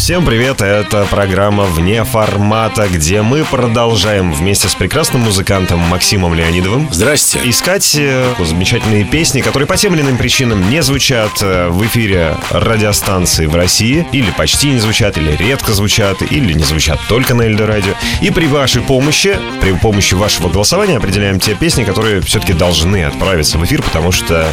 [0.00, 6.88] Всем привет, это программа «Вне формата», где мы продолжаем вместе с прекрасным музыкантом Максимом Леонидовым
[6.90, 7.38] Здрасте.
[7.44, 12.34] искать э, замечательные песни, которые по тем или иным причинам не звучат э, в эфире
[12.48, 17.42] радиостанции в России, или почти не звучат, или редко звучат, или не звучат только на
[17.42, 17.92] Эльдорадио.
[18.22, 23.58] И при вашей помощи, при помощи вашего голосования определяем те песни, которые все-таки должны отправиться
[23.58, 24.46] в эфир, потому что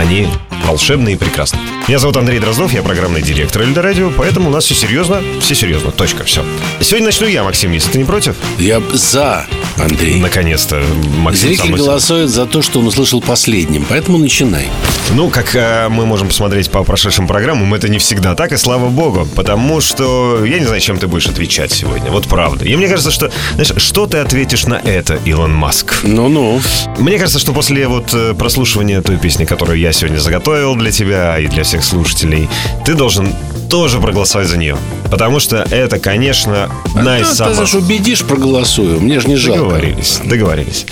[0.00, 0.28] они
[0.66, 1.58] волшебные и прекрасны.
[1.86, 5.90] Меня зовут Андрей Дроздов, я программный директор Эльдорадио, поэтому у нас все серьезно, все серьезно,
[5.90, 6.44] точка, все.
[6.80, 8.36] Сегодня начну я, Максим, если ты не против.
[8.58, 10.20] Я за, Андрей.
[10.20, 10.82] Наконец-то,
[11.18, 14.68] Максим Зритель голосует за то, что он услышал последним, поэтому начинай.
[15.12, 18.88] Ну, как э, мы можем посмотреть по прошедшим программам, это не всегда так, и слава
[18.88, 22.64] богу, потому что я не знаю, чем ты будешь отвечать сегодня, вот правда.
[22.64, 26.04] И мне кажется, что, знаешь, что ты ответишь на это, Илон Маск?
[26.04, 26.60] Ну-ну.
[26.98, 31.38] Мне кажется, что после вот э, прослушивания той песни, которую я сегодня заготовил для тебя
[31.40, 32.48] и для всех слушателей,
[32.84, 33.34] ты должен
[33.68, 34.76] тоже проголосовать за нее.
[35.10, 37.54] Потому что это, конечно, одна из Ну, ты самых...
[37.54, 39.00] знаешь, убедишь, проголосую.
[39.00, 39.60] Мне же не жалко.
[39.62, 40.86] Договорились, договорились.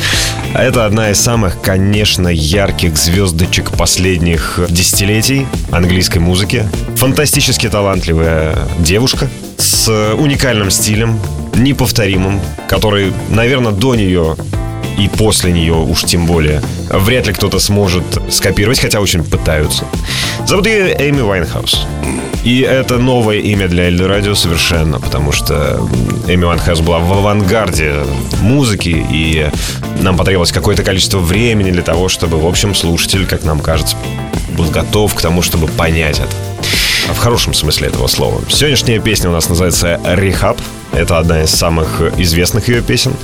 [0.54, 6.66] А Это одна из самых, конечно, ярких звездочек последних десятилетий английской музыки.
[6.96, 11.20] Фантастически талантливая девушка с уникальным стилем,
[11.54, 14.36] неповторимым, который, наверное, до нее
[14.98, 16.60] и после нее уж тем более
[16.90, 19.84] вряд ли кто-то сможет скопировать, хотя очень пытаются.
[20.46, 21.86] Зовут ее Эми Вайнхаус.
[22.44, 25.80] И это новое имя для Эльдо Радио совершенно, потому что
[26.26, 27.94] Эми Вайнхаус была в авангарде
[28.40, 29.48] музыки, и
[30.00, 33.96] нам потребовалось какое-то количество времени для того, чтобы, в общем, слушатель, как нам кажется,
[34.56, 37.12] был готов к тому, чтобы понять это.
[37.12, 38.40] В хорошем смысле этого слова.
[38.50, 40.58] Сегодняшняя песня у нас называется «Rehab».
[40.92, 43.14] Это одна из самых известных ее песен.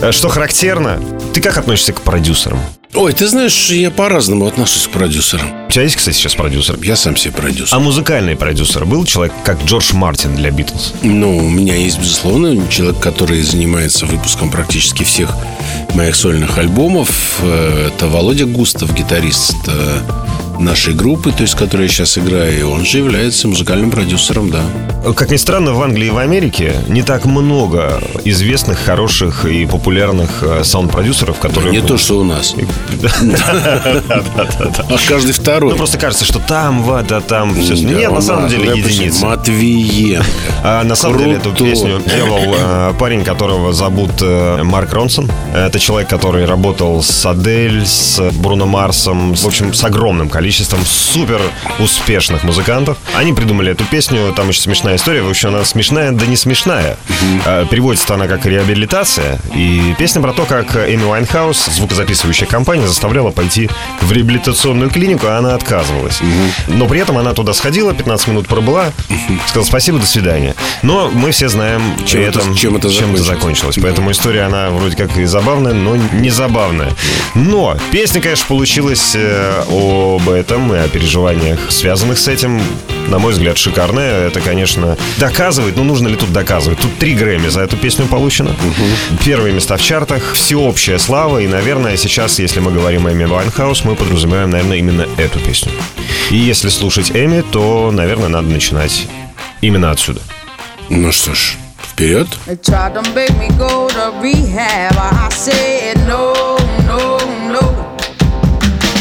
[0.00, 1.00] Э, Что характерно,
[1.34, 2.60] ты как относишься к продюсерам?
[2.94, 5.48] Ой, ты знаешь, я по-разному отношусь к продюсерам.
[5.66, 6.78] У тебя есть, кстати, сейчас продюсер?
[6.80, 7.74] Я сам себе продюсер.
[7.76, 10.92] А музыкальный продюсер был человек, как Джордж Мартин для Битлз?
[11.02, 15.34] Ну, у меня есть, безусловно, человек, который занимается выпуском практически всех
[15.94, 17.40] моих сольных альбомов.
[17.42, 19.98] Э, Это Володя Густав, гитарист э,
[20.60, 22.58] нашей группы, то есть, которой я сейчас играю.
[22.58, 24.62] И он же является музыкальным продюсером, да.
[25.16, 30.42] Как ни странно, в Англии и в Америке не так много известных, хороших и популярных
[30.42, 31.72] э, саунд-продюсеров, которые...
[31.72, 32.54] Не то, что у нас.
[34.34, 35.72] А каждый второй.
[35.72, 37.74] Ну, просто кажется, что там, вот, а там все.
[37.74, 39.24] Нет, на самом деле, единицы.
[39.24, 40.24] Матвиенко.
[40.62, 45.30] А на самом деле эту песню делал э, парень, которого зовут э, Марк Ронсон.
[45.54, 51.40] Это человек, который работал с Адель, с Бруно Марсом, в общем, с огромным количеством супер
[51.78, 52.98] успешных музыкантов.
[53.16, 55.22] Они придумали эту песню, там очень смешная история.
[55.22, 56.96] В общем, она смешная, да не смешная.
[57.44, 59.38] Э, Переводится она как реабилитация.
[59.54, 63.68] И песня про то, как Эми Уайнхаус, звукозаписывающая компания, заставляла пойти
[64.02, 66.20] в реабилитационную клинику, а она отказывалась.
[66.68, 68.92] Но при этом она туда сходила, 15 минут пробыла,
[69.46, 70.54] сказала спасибо, до свидания.
[70.82, 73.26] Но мы все знаем, Чем это- этом, чем это закончилось.
[73.26, 73.76] закончилось.
[73.82, 76.90] Поэтому история, она вроде как и забавная, но не забавная.
[77.34, 82.60] Но песня, конечно, получилась э, об этом и о переживаниях, связанных с этим.
[83.08, 84.26] На мой взгляд, шикарная.
[84.26, 86.78] Это, конечно, доказывает, но нужно ли тут доказывать?
[86.80, 88.54] Тут три Грэмми за эту песню получено.
[89.24, 91.38] Первые места в чартах, всеобщая слава.
[91.38, 95.72] И, наверное, сейчас, если мы говорим о Эми Вайнхаус, мы подразумеваем, наверное, именно эту песню.
[96.30, 99.06] И если слушать Эми, то, наверное, надо начинать
[99.60, 100.20] именно отсюда.
[100.88, 102.28] Ну что ж, вперед.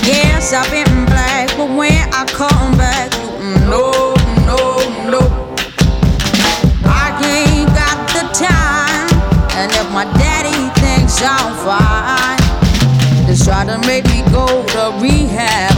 [0.05, 1.02] Yes, I've been
[1.77, 3.11] when I come back,
[3.69, 4.13] no,
[4.45, 4.59] no,
[5.09, 5.21] no.
[6.85, 9.09] I ain't got the time,
[9.57, 12.41] and if my daddy thinks I'm fine,
[13.25, 15.72] they try to make me go to rehab.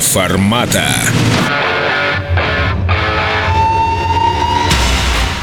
[0.00, 0.84] Формата.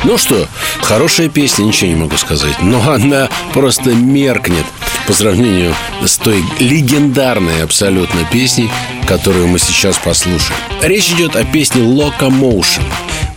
[0.03, 0.47] Ну что,
[0.81, 2.61] хорошая песня, ничего не могу сказать.
[2.61, 4.65] Но она просто меркнет
[5.05, 5.73] по сравнению
[6.05, 8.69] с той легендарной абсолютно песней,
[9.07, 10.59] которую мы сейчас послушаем.
[10.81, 12.83] Речь идет о песне Locomotion.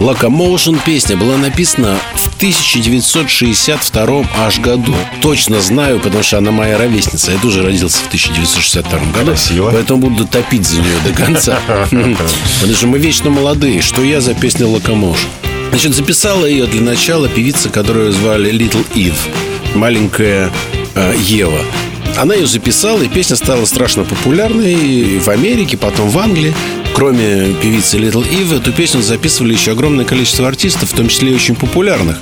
[0.00, 4.94] Locomotion песня была написана в 1962 аж году.
[5.20, 7.32] Точно знаю, потому что она моя ровесница.
[7.32, 9.26] Я тоже родился в 1962 году.
[9.26, 9.70] Красиво.
[9.70, 11.58] Поэтому буду топить за нее до конца.
[11.91, 13.82] Потому что мы вечно молодые.
[13.82, 15.29] Что я за песня Locomotion?
[15.69, 19.19] Значит, записала ее для начала певица, которую звали Little Eve.
[19.75, 20.50] Маленькая
[20.94, 21.61] э, Ева.
[22.17, 26.55] Она ее записала, и песня стала страшно популярной в Америке, потом в Англии.
[26.95, 31.35] Кроме певицы Little Eve, эту песню записывали еще огромное количество артистов, в том числе и
[31.35, 32.19] очень популярных.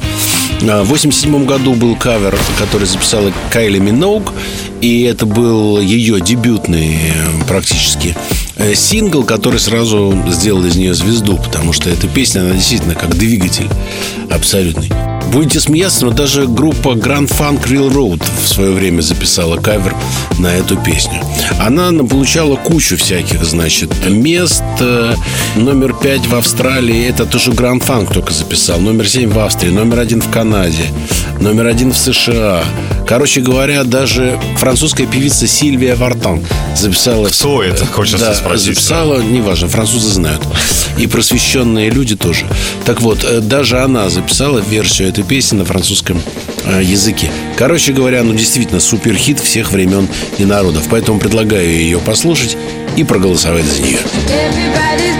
[0.69, 4.32] А, В 87 году был кавер, который записала Кайли Миноуг,
[4.81, 8.17] и это был ее дебютный э, практически
[8.56, 13.17] э, сингл, который сразу сделал из нее звезду, потому что эта песня, она действительно как
[13.17, 13.69] двигатель
[14.31, 14.90] абсолютный.
[15.32, 19.94] Будете смеяться, но даже группа Grand Funk Railroad в свое время записала кавер
[20.38, 21.20] на эту песню.
[21.61, 24.62] Она на- получала кучу всяких, значит, мест.
[24.80, 25.14] Э,
[25.56, 28.78] Номер пять в Австралии, это тоже Grand Funk только записал.
[28.80, 30.85] Номер семь в Австрии, номер один в Канаде,
[31.40, 32.64] номер один в США.
[33.07, 36.45] Короче говоря, даже французская певица Сильвия Вартан
[36.76, 37.28] записала...
[37.28, 40.42] Кто это, хочется да, спросить записала, неважно, французы знают.
[40.99, 42.47] И просвещенные люди тоже.
[42.85, 46.21] Так вот, э, даже она записала версию этой песни на французском
[46.64, 47.30] э, языке.
[47.57, 50.87] Короче говоря, ну действительно суперхит всех времен и народов.
[50.90, 52.57] Поэтому предлагаю ее послушать
[52.97, 53.99] и проголосовать за нее.
[54.28, 55.17] Everybody's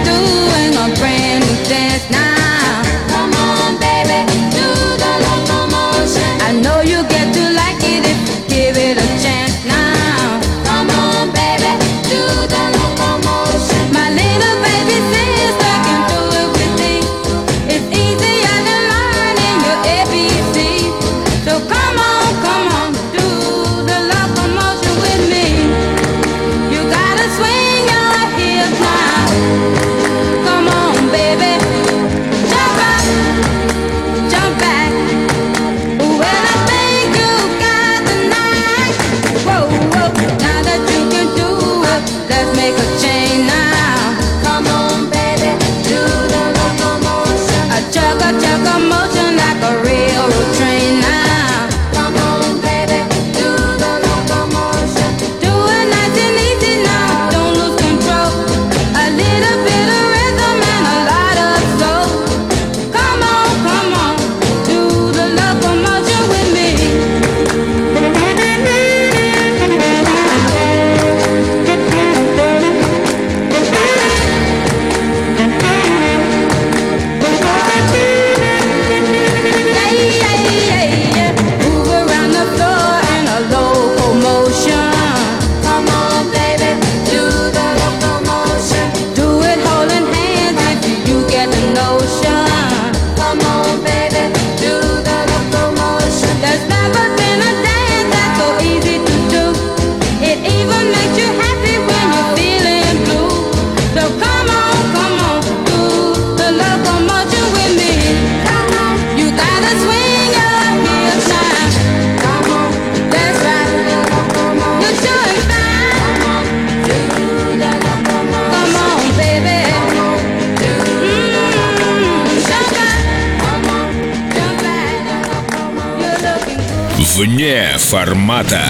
[127.19, 128.63] Вне формата.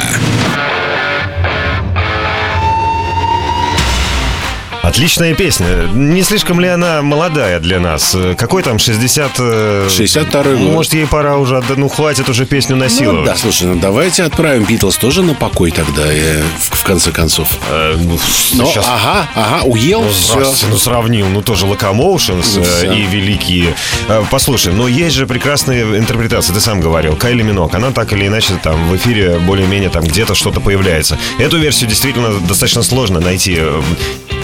[4.89, 5.67] Отличная песня.
[5.93, 8.15] Не слишком ли она молодая для нас?
[8.15, 9.31] Э, Какой там 60...
[9.37, 10.73] э, 62-й год.
[10.73, 11.57] Может, ей пора уже...
[11.57, 13.25] отда- Ну, хватит уже песню Ну, насиловать.
[13.25, 17.49] да, слушай, ну давайте отправим Битлз тоже на покой тогда, э, в, в конце концов.
[17.69, 18.17] Э, ну,
[18.53, 22.91] Ну, сейчас- ага, ага, уел, Ну, здрасте, ну, сравнил, ну, тоже Locomotions Ну, э, всё.
[22.91, 23.75] и великие.
[24.07, 27.15] Э, Послушай, но есть же прекрасные интерпретации, ты сам говорил.
[27.15, 31.19] Кайли Минок, она так или иначе там в эфире более-менее там где-то что-то появляется.
[31.37, 33.55] Эту версию действительно достаточно сложно найти.
[33.59, 33.81] Э,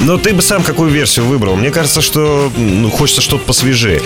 [0.02, 1.56] Но ты бы сам какую версию выбрал?
[1.56, 4.02] Мне кажется, что ну, хочется что-то посвежее.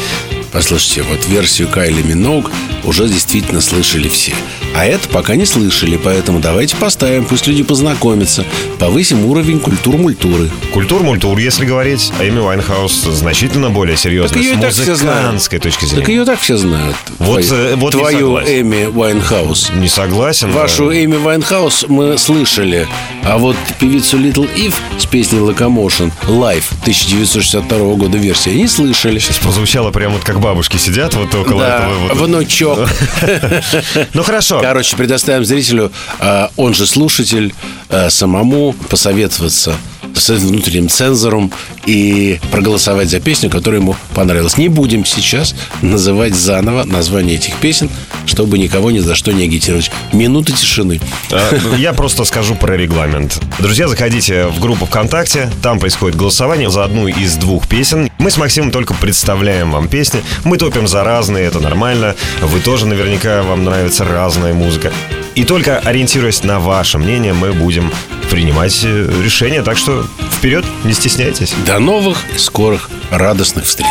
[0.52, 2.52] Послушайте, вот версию Кайли Миноуг
[2.84, 4.34] уже действительно слышали все.
[4.80, 8.46] А это пока не слышали, поэтому давайте поставим, пусть люди познакомятся,
[8.80, 10.50] повысим уровень культур-мультуры.
[10.72, 14.36] Культур-мультур, если говорить, а Эми Вайнхаус значительно более серьезно.
[14.38, 15.50] Так ее с так все знают.
[15.62, 16.00] точки зрения.
[16.00, 16.96] Так ее так все знают.
[17.18, 18.38] Вот, Твою- э, вот Твою.
[18.38, 19.72] Эми Вайнхаус.
[19.76, 20.52] Не согласен.
[20.52, 22.88] Вашу Эми Вайнхаус мы слышали,
[23.26, 29.20] а вот певицу Little Ив с песней Locomotion Live 1962 года версия не слышали.
[29.20, 31.98] Сейчас прозвучало прямо вот как бабушки сидят вот около Да, этого.
[31.98, 32.18] вот.
[32.18, 32.88] внучок.
[34.14, 34.69] Ну хорошо.
[34.70, 37.56] Короче, предоставим зрителю, а, он же слушатель,
[37.90, 39.74] а, самому посоветоваться
[40.16, 41.52] с внутренним цензором
[41.86, 44.58] и проголосовать за песню, которая ему понравилась.
[44.58, 47.90] Не будем сейчас называть заново название этих песен,
[48.26, 49.92] чтобы никого ни за что не агитировать.
[50.14, 51.00] Минута тишины.
[51.32, 53.42] А, Я просто скажу про регламент.
[53.60, 58.10] Друзья, заходите в группу ВКонтакте, там происходит голосование за одну из двух песен.
[58.18, 60.22] Мы с Максимом только представляем вам песни.
[60.44, 62.16] Мы топим за разные, это нормально.
[62.42, 64.92] Вы тоже наверняка вам нравится разная музыка.
[65.40, 67.90] И только ориентируясь на ваше мнение, мы будем
[68.30, 69.62] принимать э, решения.
[69.62, 70.06] Так что
[70.38, 71.54] вперед, не стесняйтесь.
[71.66, 73.88] До новых скорых радостных встреч.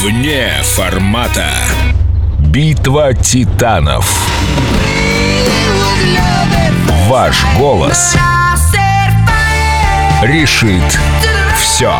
[0.00, 1.50] Вне формата.
[2.38, 4.10] Битва титанов.
[7.06, 8.16] Ваш голос
[10.22, 10.98] решит
[11.58, 11.92] все.